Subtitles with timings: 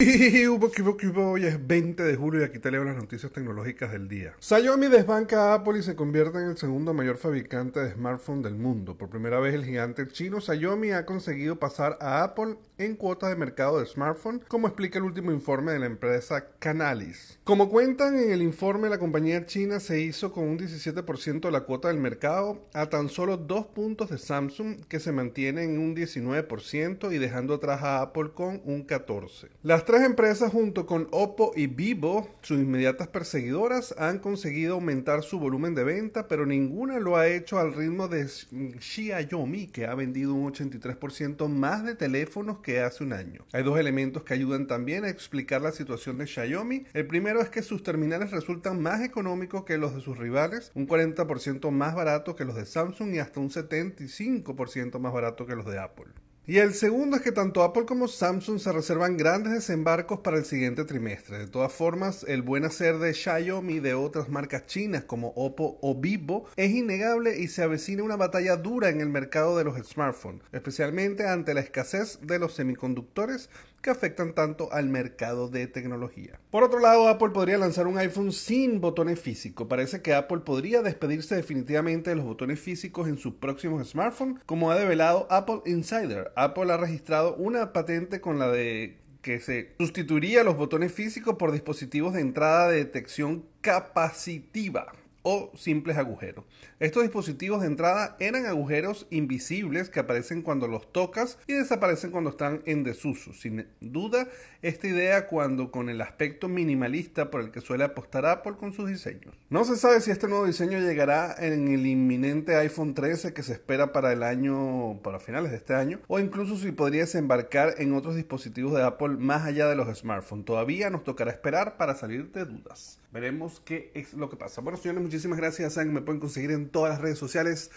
[0.00, 4.32] Y hoy es 20 de julio y aquí te leo las noticias tecnológicas del día.
[4.38, 8.54] Xiaomi desbanca a Apple y se convierte en el segundo mayor fabricante de smartphones del
[8.54, 8.96] mundo.
[8.96, 13.34] Por primera vez el gigante chino Xiaomi ha conseguido pasar a Apple en cuotas de
[13.34, 17.40] mercado de smartphone, como explica el último informe de la empresa Canalis.
[17.42, 21.62] Como cuentan en el informe, la compañía china se hizo con un 17% de la
[21.62, 25.96] cuota del mercado a tan solo dos puntos de Samsung, que se mantiene en un
[25.96, 29.48] 19% y dejando atrás a Apple con un 14%.
[29.64, 35.38] Las tres empresas junto con Oppo y Vivo, sus inmediatas perseguidoras, han conseguido aumentar su
[35.38, 40.34] volumen de venta, pero ninguna lo ha hecho al ritmo de Xiaomi, que ha vendido
[40.34, 43.46] un 83% más de teléfonos que hace un año.
[43.54, 46.84] Hay dos elementos que ayudan también a explicar la situación de Xiaomi.
[46.92, 50.86] El primero es que sus terminales resultan más económicos que los de sus rivales, un
[50.86, 55.64] 40% más barato que los de Samsung y hasta un 75% más barato que los
[55.64, 56.12] de Apple.
[56.50, 60.46] Y el segundo es que tanto Apple como Samsung se reservan grandes desembarcos para el
[60.46, 61.36] siguiente trimestre.
[61.36, 65.78] De todas formas, el buen hacer de Xiaomi y de otras marcas chinas como Oppo
[65.82, 69.76] o Vivo es innegable y se avecina una batalla dura en el mercado de los
[69.86, 73.50] smartphones, especialmente ante la escasez de los semiconductores
[73.82, 76.40] que afectan tanto al mercado de tecnología.
[76.50, 79.68] Por otro lado, Apple podría lanzar un iPhone sin botones físicos.
[79.68, 84.70] Parece que Apple podría despedirse definitivamente de los botones físicos en sus próximos smartphones, como
[84.70, 86.32] ha develado Apple Insider.
[86.38, 91.50] Apple ha registrado una patente con la de que se sustituiría los botones físicos por
[91.50, 94.92] dispositivos de entrada de detección capacitiva
[95.30, 96.46] o simples agujeros.
[96.80, 102.30] Estos dispositivos de entrada eran agujeros invisibles que aparecen cuando los tocas y desaparecen cuando
[102.30, 103.34] están en desuso.
[103.34, 104.26] Sin duda,
[104.62, 108.88] esta idea cuando con el aspecto minimalista por el que suele apostar Apple con sus
[108.88, 109.34] diseños.
[109.50, 113.52] No se sabe si este nuevo diseño llegará en el inminente iPhone 13 que se
[113.52, 117.92] espera para el año, para finales de este año, o incluso si podría desembarcar en
[117.92, 120.46] otros dispositivos de Apple más allá de los smartphones.
[120.46, 122.98] Todavía nos tocará esperar para salir de dudas.
[123.12, 124.60] Veremos qué es lo que pasa.
[124.60, 125.74] Bueno, señores, muchísimas gracias.
[125.74, 127.70] Saben me pueden conseguir en todas las redes sociales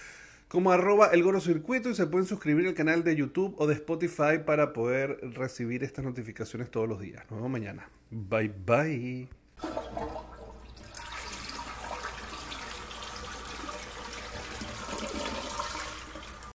[0.47, 4.39] como arroba el Circuito y se pueden suscribir al canal de YouTube o de Spotify
[4.45, 7.23] para poder recibir estas notificaciones todos los días.
[7.29, 7.89] Nos vemos mañana.
[8.11, 9.29] Bye bye.